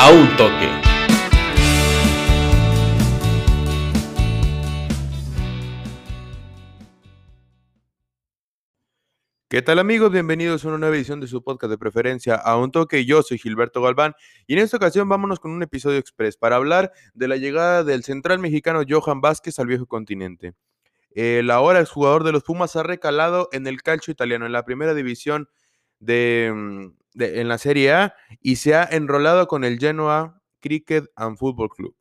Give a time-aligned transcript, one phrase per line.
[0.00, 0.68] a un toque.
[9.48, 10.12] ¿Qué tal amigos?
[10.12, 13.04] Bienvenidos a una nueva edición de su podcast de preferencia a un toque.
[13.06, 14.14] Yo soy Gilberto Galván
[14.46, 18.04] y en esta ocasión vámonos con un episodio express para hablar de la llegada del
[18.04, 20.54] central mexicano Johan Vázquez al viejo continente.
[21.10, 24.94] El ahora exjugador de los Pumas ha recalado en el calcio italiano, en la primera
[24.94, 25.48] división
[25.98, 31.70] de, en la Serie A y se ha enrolado con el Genoa Cricket and Football
[31.70, 31.96] Club.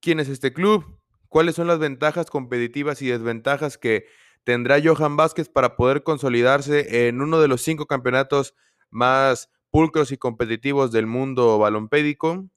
[0.00, 1.00] ¿Quién es este club?
[1.28, 4.06] ¿Cuáles son las ventajas competitivas y desventajas que
[4.44, 8.54] tendrá Johan Vázquez para poder consolidarse en uno de los cinco campeonatos
[8.90, 12.48] más pulcros y competitivos del mundo balompédico?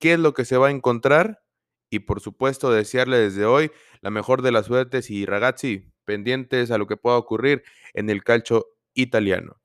[0.00, 1.42] ¿Qué es lo que se va a encontrar?
[1.90, 6.78] Y por supuesto, desearle desde hoy la mejor de las suertes y ragazzi, pendientes a
[6.78, 7.62] lo que pueda ocurrir
[7.94, 9.60] en el calcio italiano.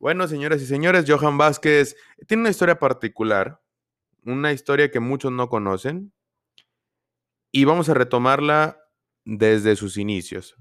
[0.00, 1.96] Bueno, señoras y señores, Johan Vázquez
[2.28, 3.60] tiene una historia particular,
[4.24, 6.12] una historia que muchos no conocen,
[7.50, 8.78] y vamos a retomarla
[9.24, 10.56] desde sus inicios.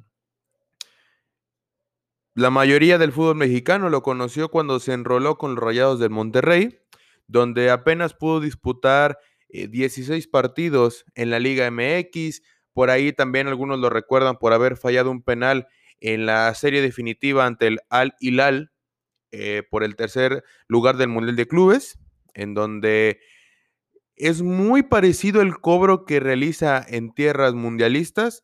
[2.33, 6.80] La mayoría del fútbol mexicano lo conoció cuando se enroló con los Rayados del Monterrey,
[7.27, 12.41] donde apenas pudo disputar 16 eh, partidos en la Liga MX.
[12.73, 15.67] Por ahí también algunos lo recuerdan por haber fallado un penal
[15.99, 18.71] en la serie definitiva ante el Al Hilal
[19.31, 22.00] eh, por el tercer lugar del Mundial de Clubes,
[22.33, 23.20] en donde
[24.16, 28.44] es muy parecido el cobro que realiza en tierras mundialistas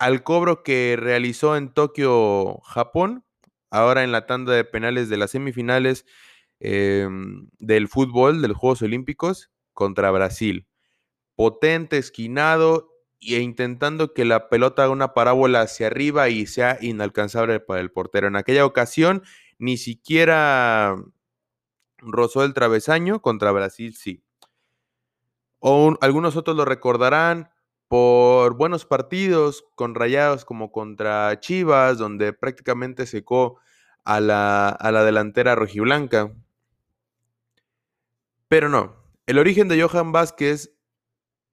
[0.00, 3.22] al cobro que realizó en Tokio, Japón,
[3.70, 6.06] ahora en la tanda de penales de las semifinales
[6.58, 10.66] em, del fútbol, de los Juegos Olímpicos, contra Brasil.
[11.36, 17.60] Potente, esquinado e intentando que la pelota haga una parábola hacia arriba y sea inalcanzable
[17.60, 18.26] para el portero.
[18.26, 19.22] En aquella ocasión,
[19.60, 20.96] ni siquiera
[21.98, 24.24] rozó el travesaño, contra Brasil sí.
[25.58, 27.50] O algunos otros lo recordarán
[27.86, 33.60] por buenos partidos con rayados como contra Chivas, donde prácticamente secó
[34.04, 36.32] a la, a la delantera rojiblanca.
[38.48, 40.74] Pero no, el origen de Johan Vázquez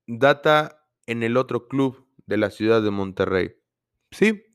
[0.07, 3.56] data en el otro club de la ciudad de Monterrey.
[4.12, 4.47] Sí,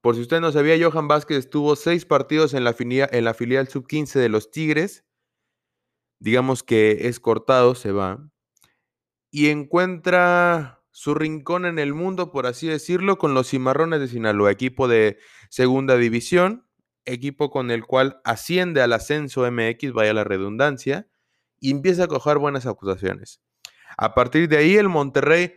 [0.00, 3.68] por si usted no sabía, Johan Vázquez tuvo seis partidos en la, en la filial
[3.68, 5.04] sub-15 de los Tigres.
[6.18, 8.30] Digamos que es cortado, se va.
[9.30, 14.50] Y encuentra su rincón en el mundo, por así decirlo, con los Cimarrones de Sinaloa,
[14.50, 15.18] equipo de
[15.50, 16.66] segunda división,
[17.04, 21.08] equipo con el cual asciende al ascenso MX, vaya la redundancia,
[21.60, 23.40] y empieza a coger buenas acusaciones.
[23.96, 25.54] A partir de ahí, el Monterrey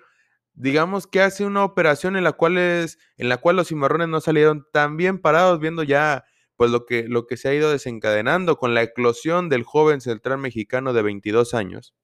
[0.53, 4.21] digamos que hace una operación en la cual, es, en la cual los cimarrones no
[4.21, 6.25] salieron tan bien parados, viendo ya
[6.55, 10.37] pues lo que, lo que se ha ido desencadenando con la eclosión del joven central
[10.37, 11.95] mexicano de 22 años,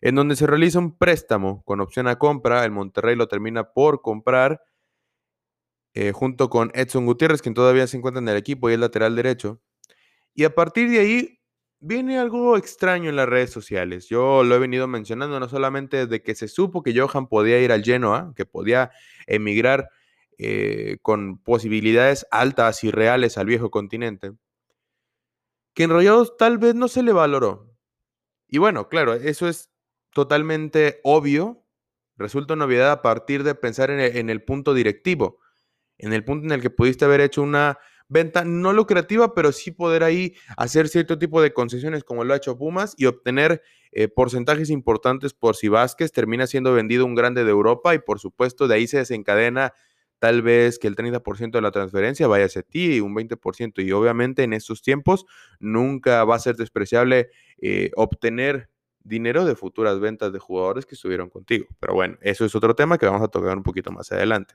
[0.00, 4.02] en donde se realiza un préstamo con opción a compra, el Monterrey lo termina por
[4.02, 4.62] comprar,
[5.94, 9.16] eh, junto con Edson Gutiérrez, quien todavía se encuentra en el equipo y es lateral
[9.16, 9.60] derecho,
[10.34, 11.37] y a partir de ahí
[11.80, 14.08] viene algo extraño en las redes sociales.
[14.08, 17.72] Yo lo he venido mencionando no solamente desde que se supo que Johan podía ir
[17.72, 18.90] al Genoa, que podía
[19.26, 19.90] emigrar
[20.38, 24.32] eh, con posibilidades altas y reales al viejo continente,
[25.74, 27.74] que en Rayados tal vez no se le valoró.
[28.48, 29.70] Y bueno, claro, eso es
[30.12, 31.64] totalmente obvio,
[32.16, 35.40] resulta novedad a partir de pensar en en el punto directivo,
[35.98, 39.70] en el punto en el que pudiste haber hecho una venta no lucrativa, pero sí
[39.70, 44.08] poder ahí hacer cierto tipo de concesiones como lo ha hecho Pumas y obtener eh,
[44.08, 48.68] porcentajes importantes por si Vázquez termina siendo vendido un grande de Europa y por supuesto
[48.68, 49.72] de ahí se desencadena
[50.18, 53.92] tal vez que el 30% de la transferencia vaya hacia ti y un 20% y
[53.92, 55.26] obviamente en estos tiempos
[55.60, 58.68] nunca va a ser despreciable eh, obtener
[59.04, 61.66] dinero de futuras ventas de jugadores que estuvieron contigo.
[61.80, 64.54] Pero bueno, eso es otro tema que vamos a tocar un poquito más adelante.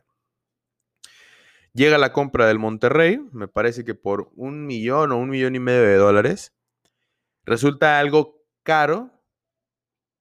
[1.73, 5.59] Llega la compra del Monterrey, me parece que por un millón o un millón y
[5.59, 6.53] medio de dólares.
[7.45, 9.11] Resulta algo caro,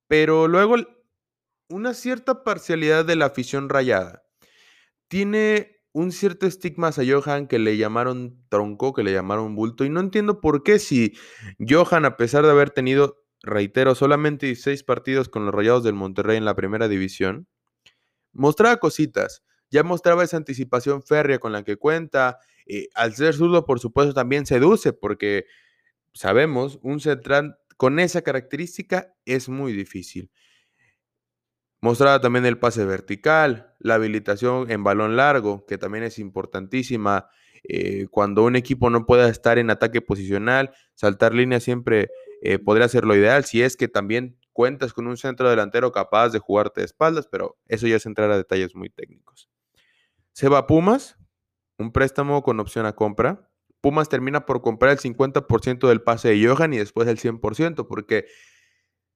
[0.08, 0.76] pero luego
[1.68, 4.22] una cierta parcialidad de la afición rayada.
[5.08, 9.90] Tiene un cierto estigma a Johan que le llamaron tronco, que le llamaron bulto, y
[9.90, 11.12] no entiendo por qué si
[11.58, 16.38] Johan, a pesar de haber tenido, reitero, solamente 16 partidos con los Rayados del Monterrey
[16.38, 17.46] en la primera división,
[18.32, 22.38] mostraba cositas ya mostraba esa anticipación férrea con la que cuenta.
[22.66, 25.46] Eh, al ser zurdo, por supuesto, también seduce, porque
[26.12, 30.30] sabemos, un central con esa característica es muy difícil.
[31.80, 37.28] Mostraba también el pase vertical, la habilitación en balón largo, que también es importantísima.
[37.64, 42.10] Eh, cuando un equipo no pueda estar en ataque posicional, saltar línea siempre
[42.42, 46.30] eh, podría ser lo ideal si es que también cuentas con un centro delantero capaz
[46.30, 49.48] de jugarte de espaldas, pero eso ya es entrar a detalles muy técnicos.
[50.32, 51.18] Se va a Pumas,
[51.78, 53.50] un préstamo con opción a compra.
[53.80, 58.26] Pumas termina por comprar el 50% del pase de Johan y después el 100%, porque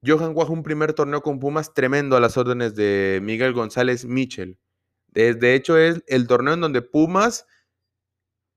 [0.04, 4.58] Johan guaja un primer torneo con Pumas tremendo a las órdenes de Miguel González Michel.
[5.08, 7.46] De, hecho, es el torneo en donde Pumas,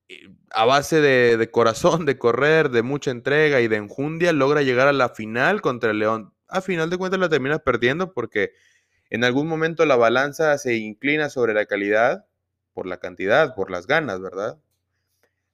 [0.09, 4.61] eh, a base de, de, corazón, de correr, de mucha entrega y de enjundia, logra
[4.61, 6.33] llegar a la final contra el León.
[6.49, 8.51] A final de cuentas la termina perdiendo porque
[9.09, 12.28] en algún momento la balanza se inclina sobre la calidad
[12.73, 14.59] por la cantidad, por las ganas, ¿verdad?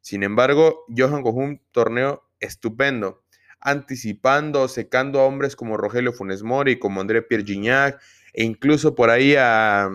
[0.02, 3.24] Sin embargo, Johan jugó un torneo estupendo,
[3.60, 8.00] anticipando, secando a hombres como Rogelio Funes Mori, como André Pierre Gignac,
[8.34, 9.90] e incluso por ahí a,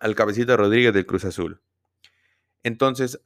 [0.00, 1.60] al cabecita Rodríguez del Cruz Azul.
[2.62, 3.20] Entonces,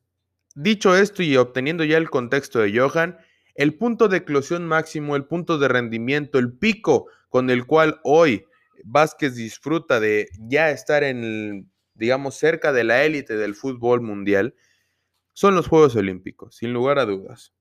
[0.55, 3.19] dicho esto y obteniendo ya el contexto de Johan,
[3.55, 8.47] el punto de eclosión máximo, el punto de rendimiento, el pico con el cual hoy
[8.85, 14.55] Vázquez disfruta de ya estar en, digamos, cerca de la élite del fútbol mundial,
[15.33, 17.55] son los Juegos Olímpicos, sin lugar a dudas.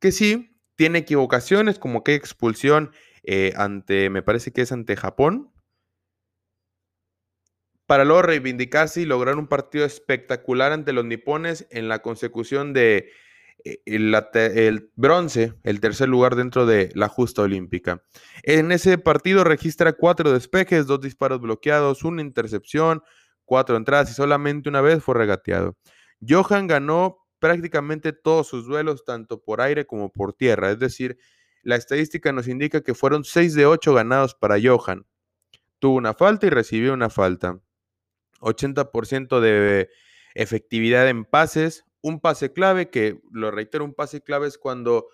[0.00, 2.92] Que sí, tiene equivocaciones, como que expulsión
[3.24, 5.52] eh, ante, me parece que es ante Japón,
[7.86, 13.10] para luego reivindicarse y lograr un partido espectacular ante los nipones en la consecución de
[13.64, 18.04] eh, el, bronce, el tercer lugar dentro de la justa olímpica.
[18.42, 23.02] En ese partido registra cuatro despejes, dos disparos bloqueados, una intercepción,
[23.48, 25.76] cuatro entradas y solamente una vez fue regateado.
[26.26, 30.70] Johan ganó prácticamente todos sus duelos, tanto por aire como por tierra.
[30.70, 31.18] Es decir,
[31.62, 35.06] la estadística nos indica que fueron 6 de 8 ganados para Johan.
[35.78, 37.58] Tuvo una falta y recibió una falta.
[38.40, 39.88] 80% de
[40.34, 41.84] efectividad en pases.
[42.02, 45.08] Un pase clave, que lo reitero, un pase clave es cuando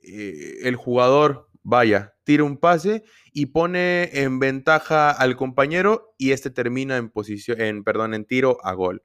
[0.00, 6.50] eh, el jugador, vaya, tira un pase y pone en ventaja al compañero y este
[6.50, 9.02] termina en posición, en, perdón, en tiro a gol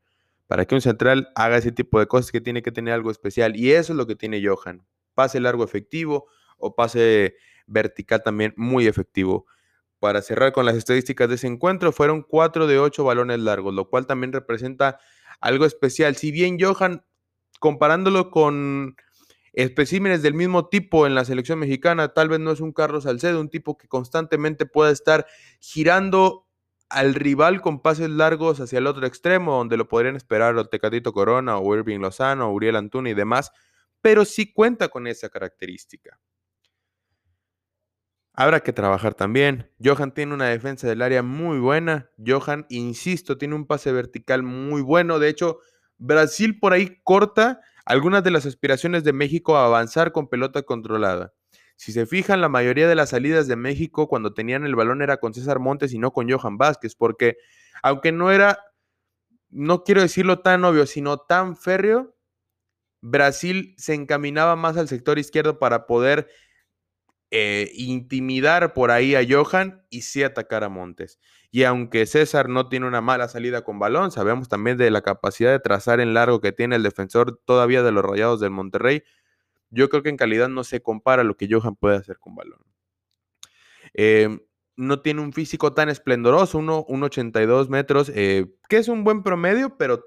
[0.50, 3.56] para que un central haga ese tipo de cosas que tiene que tener algo especial.
[3.56, 4.83] Y eso es lo que tiene Johan.
[5.13, 6.25] Pase largo efectivo
[6.57, 7.36] o pase
[7.68, 9.45] vertical también muy efectivo.
[10.00, 13.92] Para cerrar con las estadísticas de ese encuentro, fueron 4 de 8 balones largos, lo
[13.92, 14.98] cual también representa
[15.39, 16.15] algo especial.
[16.15, 17.06] Si bien Johan,
[17.60, 18.95] comparándolo con
[19.62, 23.42] especímenes del mismo tipo en la selección mexicana, tal vez no es un Carlos Salcedo,
[23.42, 25.26] un tipo que constantemente pueda estar
[25.60, 26.48] girando
[26.90, 31.14] al rival con pases largos hacia el otro extremo, donde lo podrían esperar o Tecatito
[31.14, 33.52] Corona o Irving Lozano, o Uriel Antuna y demás,
[34.02, 36.20] pero sí cuenta con esa característica.
[38.34, 39.70] Habrá que trabajar también.
[39.84, 42.10] Johan tiene una defensa del área muy buena.
[42.26, 45.20] Johan, insisto, tiene un pase vertical muy bueno.
[45.20, 45.60] De hecho,
[45.98, 51.33] Brasil por ahí corta algunas de las aspiraciones de México a avanzar con pelota controlada.
[51.75, 55.18] Si se fijan, la mayoría de las salidas de México cuando tenían el balón era
[55.18, 57.38] con César Montes y no con Johan Vázquez, porque
[57.81, 58.59] aunque no era,
[59.50, 62.15] no quiero decirlo tan obvio, sino tan férreo,
[63.01, 66.30] Brasil se encaminaba más al sector izquierdo para poder
[67.31, 71.19] eh, intimidar por ahí a Johan y sí atacar a Montes.
[71.51, 75.51] Y aunque César no tiene una mala salida con balón, sabemos también de la capacidad
[75.51, 79.03] de trazar en largo que tiene el defensor todavía de los Rayados del Monterrey
[79.72, 82.60] yo creo que en calidad no se compara lo que Johan puede hacer con balón.
[83.94, 84.39] Em,
[84.75, 90.06] no tiene un físico tan esplendoroso, 1,82 metros, eh, que es un buen promedio, pero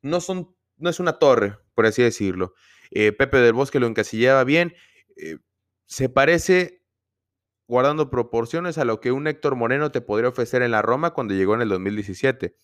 [0.00, 2.54] no, son, no es una torre, por así decirlo.
[2.90, 4.74] Eh, Pepe del Bosque lo encasillaba bien.
[5.16, 5.38] Eh,
[5.86, 6.81] se parece,
[7.66, 11.34] guardando proporciones, a lo que un Héctor Moreno te podría ofrecer en la Roma cuando
[11.34, 12.54] llegó en el 2017.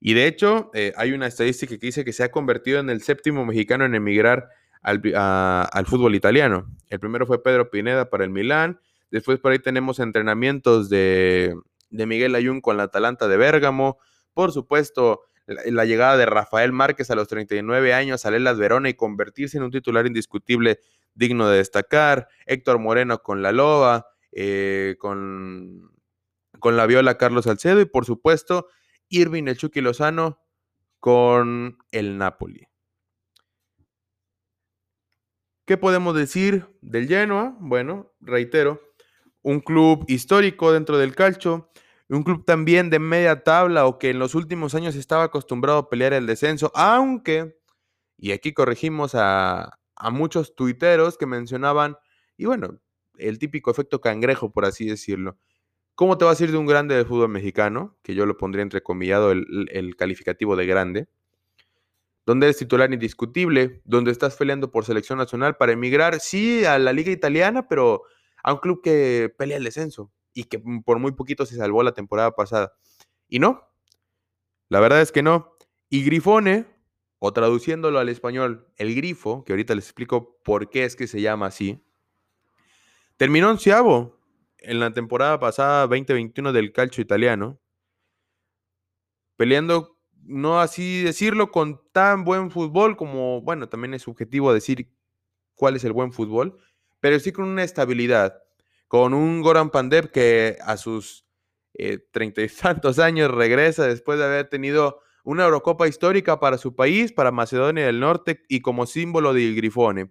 [0.00, 3.46] Y de hecho, hay una estadística que dice que se ha convertido en el séptimo
[3.46, 4.48] mexicano en emigrar
[4.82, 6.66] al, fútbol italiano.
[6.88, 8.80] El primero fue Pedro Pineda para el Milán.
[9.10, 11.54] Después por ahí tenemos entrenamientos de,
[11.90, 13.98] Miguel Ayun con la Atalanta de Bérgamo.
[14.34, 18.94] Por supuesto, la, llegada de Rafael Márquez a los 39 años al Elas Verona y
[18.94, 20.80] convertirse en un titular indiscutible
[21.14, 22.28] digno de destacar.
[22.46, 25.92] Héctor Moreno con la Loba, eh, con,
[26.58, 28.68] con la Viola Carlos Salcedo y por supuesto
[29.08, 30.40] Irving El Chucky Lozano
[30.98, 32.66] con el Napoli.
[35.64, 37.56] ¿Qué podemos decir del Genoa?
[37.60, 38.80] Bueno, reitero,
[39.42, 41.70] un club histórico dentro del calcio,
[42.08, 45.88] un club también de media tabla o que en los últimos años estaba acostumbrado a
[45.88, 47.58] pelear el descenso, aunque,
[48.18, 51.96] y aquí corregimos a, a muchos tuiteros que mencionaban,
[52.36, 52.80] y bueno,
[53.18, 55.36] el típico efecto cangrejo, por así decirlo.
[55.94, 57.98] ¿Cómo te va a decir de un grande de fútbol mexicano?
[58.02, 61.08] Que yo lo pondría entrecomillado el, el calificativo de grande
[62.24, 66.92] donde eres titular indiscutible, donde estás peleando por selección nacional para emigrar, sí, a la
[66.92, 68.02] liga italiana, pero
[68.42, 71.92] a un club que pelea el descenso y que por muy poquito se salvó la
[71.92, 72.72] temporada pasada.
[73.28, 73.68] Y no,
[74.68, 75.56] la verdad es que no.
[75.88, 76.66] Y Grifone,
[77.18, 81.20] o traduciéndolo al español, el grifo, que ahorita les explico por qué es que se
[81.20, 81.84] llama así,
[83.16, 84.18] terminó onceavo
[84.58, 87.60] en la temporada pasada 2021 del calcio italiano,
[89.36, 94.92] peleando, no así decirlo, con tan buen fútbol como, bueno, también es subjetivo decir
[95.54, 96.58] cuál es el buen fútbol,
[97.00, 98.42] pero sí con una estabilidad,
[98.88, 101.26] con un Goran Pandev que a sus
[101.74, 106.74] eh, treinta y tantos años regresa después de haber tenido una Eurocopa histórica para su
[106.74, 110.10] país, para Macedonia del Norte y como símbolo del Grifone,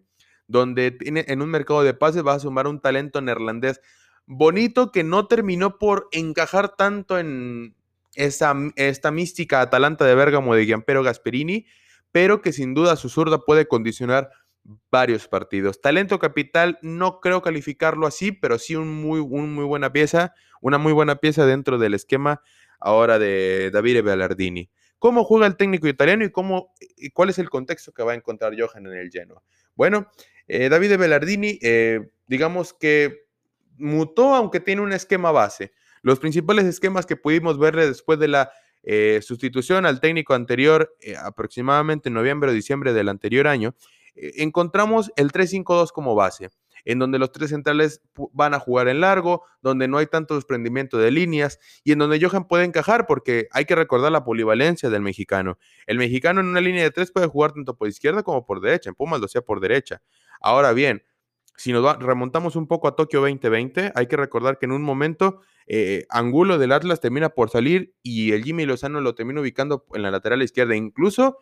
[0.52, 3.82] donde tiene, en un mercado de pases va a sumar un talento neerlandés
[4.26, 7.76] bonito que no terminó por encajar tanto en
[8.16, 11.66] esa, esta mística Atalanta de Bérgamo de Giampero Gasperini,
[12.12, 14.30] pero que sin duda su zurda puede condicionar
[14.92, 15.82] varios partidos.
[15.82, 20.94] Talento capital, no creo calificarlo así, pero sí un muy, muy buena pieza, una muy
[20.94, 22.42] buena pieza dentro del esquema
[22.80, 24.70] ahora de Davide Ballardini.
[25.00, 28.16] ¿Cómo juega el técnico italiano y, cómo, y cuál es el contexto que va a
[28.16, 29.42] encontrar Johan en el Genoa?
[29.76, 30.12] Bueno,
[30.52, 33.26] eh, Davide Bellardini, eh, digamos que
[33.78, 35.72] mutó, aunque tiene un esquema base.
[36.02, 38.52] Los principales esquemas que pudimos verle después de la
[38.84, 43.76] eh, sustitución al técnico anterior, eh, aproximadamente en noviembre o diciembre del anterior año,
[44.16, 46.50] eh, encontramos el 3-5-2 como base,
[46.84, 48.02] en donde los tres centrales
[48.34, 52.20] van a jugar en largo, donde no hay tanto desprendimiento de líneas y en donde
[52.20, 55.60] Johan puede encajar, porque hay que recordar la polivalencia del mexicano.
[55.86, 58.90] El mexicano en una línea de tres puede jugar tanto por izquierda como por derecha,
[58.90, 60.02] en Pumas lo hacía por derecha.
[60.42, 61.04] Ahora bien,
[61.62, 65.42] si nos remontamos un poco a Tokio 2020, hay que recordar que en un momento
[65.68, 70.02] eh, Angulo del Atlas termina por salir y el Jimmy Lozano lo termina ubicando en
[70.02, 70.76] la lateral izquierda.
[70.76, 71.38] Incluso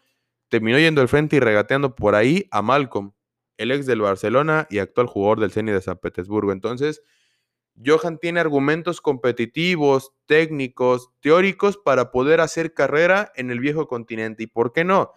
[0.50, 3.13] terminó yendo al frente y regateando por ahí a Malcolm,
[3.58, 6.51] el ex del Barcelona y actual jugador del Zenit de San Petersburgo.
[6.51, 7.01] Entonces,
[7.82, 14.44] Johan tiene argumentos competitivos, técnicos, teóricos para poder hacer carrera en el viejo continente.
[14.44, 15.13] ¿Y por qué no?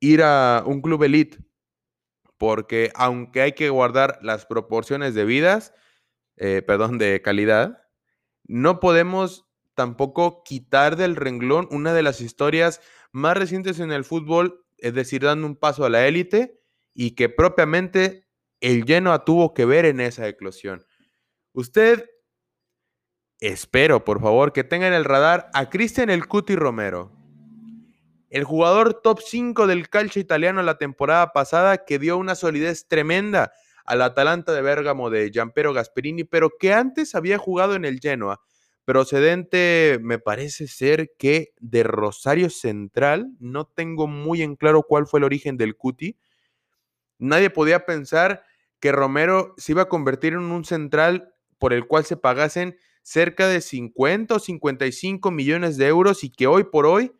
[0.00, 1.38] Ir a un club elite
[2.38, 5.72] porque aunque hay que guardar las proporciones debidas,
[6.36, 7.82] eh, perdón, de calidad,
[8.44, 12.80] no podemos tampoco quitar del renglón una de las historias
[13.12, 16.60] más recientes en el fútbol, es decir, dando un paso a la élite
[16.94, 18.26] y que propiamente
[18.60, 20.84] el Genoa tuvo que ver en esa eclosión.
[21.52, 22.10] Usted,
[23.40, 27.15] espero, por favor, que tenga en el radar a Cristian El Cuti Romero,
[28.36, 33.50] el jugador top 5 del calcio italiano la temporada pasada que dio una solidez tremenda
[33.86, 38.42] al Atalanta de Bérgamo de Giampero Gasperini, pero que antes había jugado en el Genoa,
[38.84, 45.20] procedente me parece ser que de Rosario Central, no tengo muy en claro cuál fue
[45.20, 46.18] el origen del Cuti.
[47.18, 48.44] Nadie podía pensar
[48.80, 53.48] que Romero se iba a convertir en un central por el cual se pagasen cerca
[53.48, 57.12] de 50 o 55 millones de euros y que hoy por hoy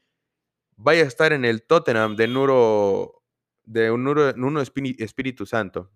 [0.77, 3.23] vaya a estar en el Tottenham de Nuro,
[3.65, 5.91] de un Nuno, Espíritu Santo.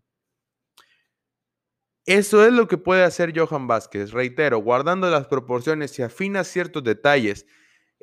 [2.07, 6.83] Eso es lo que puede hacer Johan Vázquez, reitero, guardando las proporciones y afina ciertos
[6.83, 7.47] detalles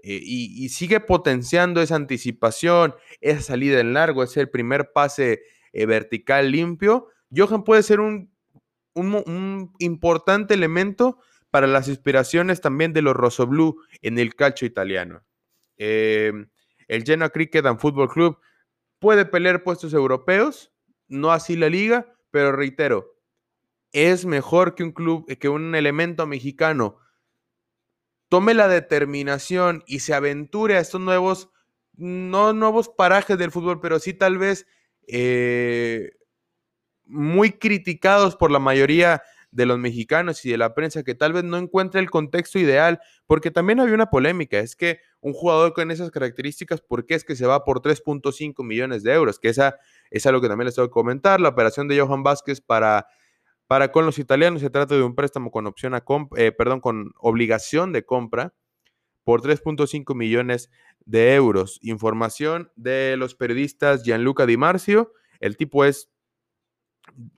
[0.03, 5.41] eh, y, sigue potenciando esa anticipación, esa salida en largo, ese primer pase
[5.73, 7.07] eh, vertical limpio.
[7.35, 8.31] Johan puede ser un,
[8.93, 11.19] un, importante elemento
[11.49, 15.23] para las inspiraciones también de los Rosoblú en el calcio italiano.
[15.77, 16.31] Eh,
[16.87, 18.39] el Genoa Cricket and Football Club
[18.99, 20.73] puede pelear puestos europeos,
[21.07, 23.15] no así la liga, pero reitero,
[23.91, 26.97] es mejor que un club, que un elemento mexicano
[28.29, 31.49] tome la determinación y se aventure a estos nuevos,
[31.93, 34.67] no nuevos parajes del fútbol, pero sí tal vez
[35.07, 36.11] eh,
[37.05, 39.23] muy criticados por la mayoría
[39.57, 42.99] de los mexicanos y de la prensa que tal vez no encuentre el contexto ideal,
[43.25, 47.25] porque también había una polémica, es que un jugador con esas características, ¿por qué es
[47.25, 49.39] que se va por 3.5 millones de euros?
[49.39, 49.79] Que esa
[50.11, 53.07] es algo que también les tengo que comentar, la operación de Johan Vázquez para,
[53.65, 56.03] para con los italianos se trata de un préstamo con opción a
[56.35, 58.53] eh, perdón, con obligación de compra
[59.23, 60.69] por 3.5 millones
[61.03, 61.79] de euros.
[61.81, 66.11] Información de los periodistas Gianluca Di Marcio, el tipo es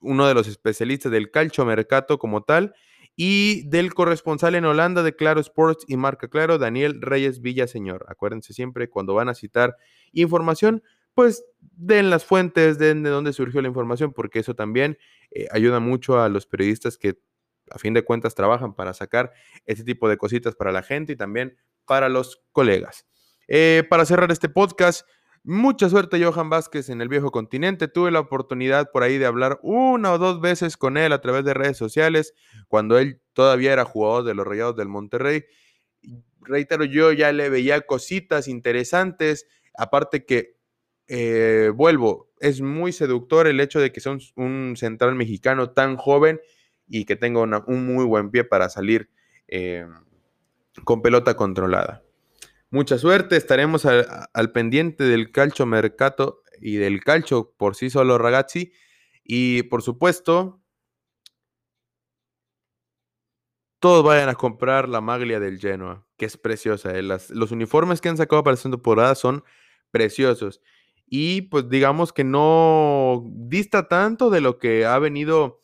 [0.02, 2.74] uno de los especialistas del calcio mercato como tal,
[3.22, 8.06] y del corresponsal en Holanda de Claro Sports y Marca Claro, Daniel Reyes Villaseñor.
[8.08, 9.76] Acuérdense siempre cuando van a citar
[10.14, 10.84] información,
[11.16, 14.98] pues den las fuentes, den de dónde surgió la información, porque eso también
[15.32, 17.20] eh, ayuda mucho a los periodistas que
[17.70, 19.34] a fin de cuentas trabajan para sacar
[19.66, 23.06] este tipo de cositas para la gente y también para los colegas.
[23.50, 25.06] Eh, para cerrar este podcast,
[25.44, 27.88] Mucha suerte Johan Vázquez en el viejo continente.
[27.88, 31.46] Tuve la oportunidad por ahí de hablar una o dos veces con él a través
[31.46, 32.34] de redes sociales
[32.68, 35.46] cuando él todavía era jugador de los Rayados del Monterrey.
[36.42, 40.58] Reitero, yo ya le veía cositas interesantes, aparte que,
[41.08, 46.40] eh, vuelvo, es muy seductor el hecho de que sea un, central mexicano tan joven
[46.88, 49.10] y que tenga un muy buen pie para salir
[49.48, 49.86] eh,
[50.84, 52.04] con pelota controlada.
[52.72, 58.72] Mucha suerte, estaremos al, pendiente del calcio mercato y del calcio por sí solo ragazzi.
[59.24, 60.62] Y por supuesto,
[63.80, 66.96] todos vayan a comprar la maglia del Genoa, que es preciosa.
[66.96, 67.02] ¿eh?
[67.02, 69.44] los uniformes que han sacado para esta temporada son
[69.90, 70.62] preciosos.
[71.08, 75.60] Y pues digamos que no dista tanto de lo que ha venido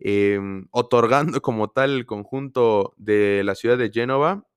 [0.00, 4.47] em, otorgando como tal el conjunto de la ciudad de Génova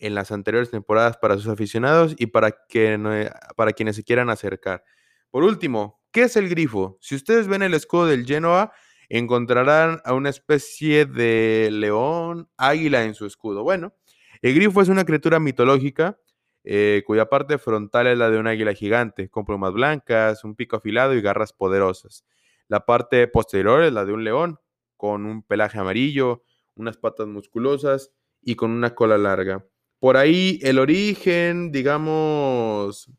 [0.00, 4.84] en las anteriores temporadas para sus aficionados y para, que, para quienes se quieran acercar.
[5.30, 6.98] Por último, ¿qué es el grifo?
[7.00, 8.72] Si ustedes ven el escudo del Genoa,
[9.08, 13.62] encontrarán a una especie de león, águila en su escudo.
[13.62, 13.94] Bueno,
[14.42, 16.18] el grifo es una criatura mitológica
[16.62, 20.76] eh, cuya parte frontal es la de un águila gigante, con plumas blancas, un pico
[20.76, 22.24] afilado y garras poderosas.
[22.68, 24.60] La parte posterior es la de un león,
[24.96, 29.64] con un pelaje amarillo, unas patas musculosas y con una cola larga.
[30.00, 33.10] Por ahí el origen, digamos,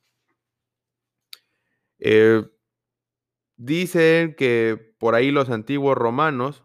[2.00, 2.42] eh,
[3.58, 6.64] dicen que por ahí los antiguos romanos,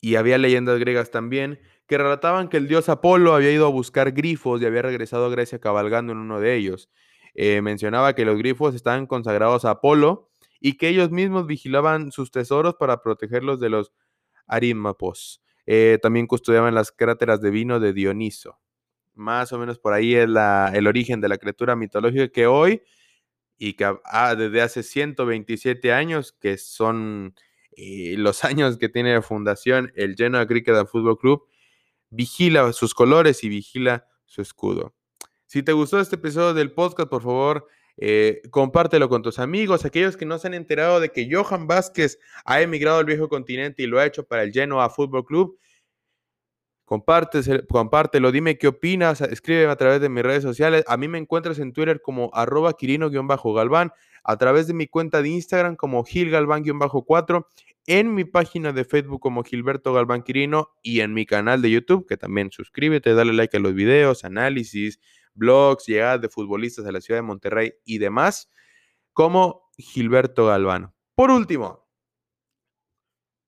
[0.00, 4.12] y había leyendas griegas también, que relataban que el dios Apolo había ido a buscar
[4.12, 6.90] grifos y había regresado a Grecia cabalgando en uno de ellos.
[7.34, 10.30] Eh, mencionaba que los grifos estaban consagrados a Apolo
[10.60, 13.92] y que ellos mismos vigilaban sus tesoros para protegerlos de los
[14.46, 15.41] arímapos.
[15.66, 18.58] Eh, también custodiaban las cráteras de vino de Dioniso.
[19.14, 22.82] Más o menos por ahí es el origen de la criatura mitológica que hoy
[23.58, 27.34] y que ah, desde hace 127 años, que son
[27.76, 31.44] eh, los años que tiene de fundación el Genoa Cricket Football Club,
[32.10, 34.94] vigila sus colores y vigila su escudo.
[35.46, 40.16] Si te gustó este episodio del podcast, por favor, eh, compártelo con tus amigos, aquellos
[40.16, 43.86] que no se han enterado de que Johan Vázquez ha emigrado al viejo continente y
[43.86, 45.58] lo ha hecho para el Genoa Fútbol Club.
[46.86, 50.84] compártelo, dime qué opinas, escríbeme a través de mis redes sociales.
[50.88, 53.92] A mí me encuentras en Twitter como arroba quirino-galván,
[54.24, 57.46] a través de mi cuenta de Instagram como gilgalván-4,
[57.86, 62.06] en mi página de Facebook como Gilberto Galván Quirino y en mi canal de YouTube,
[62.06, 65.00] que también suscríbete, dale like a los videos, análisis,
[65.34, 68.50] blogs, llegadas de futbolistas a la ciudad de Monterrey y demás,
[69.12, 70.94] como Gilberto Galvano.
[71.14, 71.88] Por último,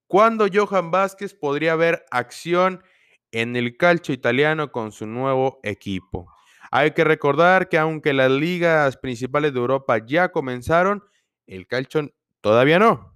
[0.06, 2.82] ¿cuándo Johan Vázquez podría ver acción
[3.32, 6.30] en el calcio italiano con su nuevo equipo?
[6.70, 11.04] Hay que recordar que aunque las ligas principales de Europa ya comenzaron,
[11.46, 13.14] el calcio todavía no.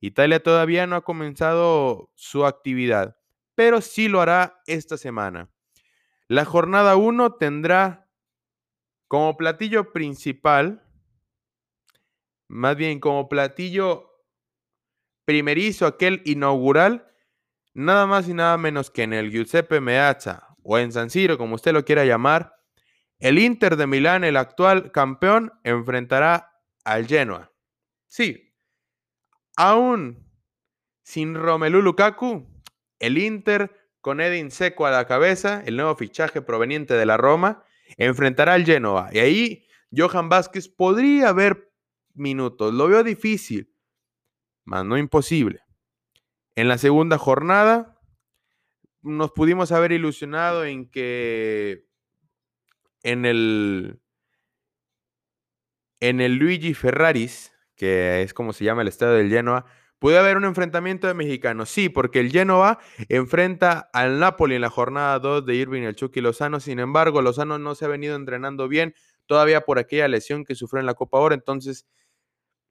[0.00, 3.16] Italia todavía no ha comenzado su actividad,
[3.54, 5.50] pero sí lo hará esta semana.
[6.30, 8.08] La jornada 1 tendrá
[9.08, 10.88] como platillo principal,
[12.46, 14.08] más bien como platillo
[15.24, 17.12] primerizo, aquel inaugural,
[17.74, 21.56] nada más y nada menos que en el Giuseppe Meazza o en San Siro, como
[21.56, 22.54] usted lo quiera llamar,
[23.18, 27.50] el Inter de Milán, el actual campeón, enfrentará al Genoa.
[28.06, 28.54] Sí,
[29.56, 30.30] aún
[31.02, 32.46] sin Romelu Lukaku,
[33.00, 37.64] el Inter con Edin Seco a la cabeza, el nuevo fichaje proveniente de la Roma,
[37.96, 39.10] enfrentará al Genoa.
[39.12, 41.70] Y ahí Johan Vázquez podría haber
[42.14, 42.72] minutos.
[42.72, 43.72] Lo veo difícil,
[44.64, 45.60] mas no imposible.
[46.54, 48.00] En la segunda jornada
[49.02, 51.86] nos pudimos haber ilusionado en que
[53.02, 54.00] en el
[56.00, 59.66] en el Luigi Ferraris, que es como se llama el estadio del Genoa,
[60.00, 61.68] ¿Puede haber un enfrentamiento de mexicanos?
[61.68, 62.78] Sí, porque el Genoa
[63.10, 66.58] enfrenta al Napoli en la jornada 2 de Irving el Chucky Lozano.
[66.58, 68.94] Sin embargo, Lozano no se ha venido entrenando bien
[69.26, 71.34] todavía por aquella lesión que sufrió en la Copa Ahora.
[71.34, 71.86] Entonces,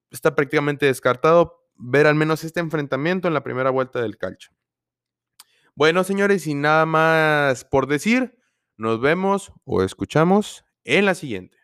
[0.10, 4.52] está prácticamente descartado ver al menos este enfrentamiento en la primera vuelta del calcio.
[5.76, 8.40] Bueno, señores, y nada más por decir,
[8.76, 11.59] nos vemos o escuchamos en la siguiente.